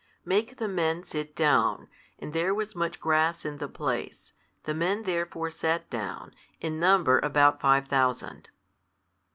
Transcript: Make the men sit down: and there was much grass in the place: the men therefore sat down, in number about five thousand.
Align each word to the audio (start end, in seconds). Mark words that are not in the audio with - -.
Make 0.25 0.57
the 0.57 0.67
men 0.67 1.03
sit 1.03 1.35
down: 1.35 1.87
and 2.17 2.33
there 2.33 2.55
was 2.55 2.75
much 2.75 2.99
grass 2.99 3.45
in 3.45 3.59
the 3.59 3.67
place: 3.67 4.33
the 4.63 4.73
men 4.73 5.03
therefore 5.03 5.51
sat 5.51 5.91
down, 5.91 6.33
in 6.59 6.79
number 6.79 7.19
about 7.19 7.61
five 7.61 7.87
thousand. 7.87 8.49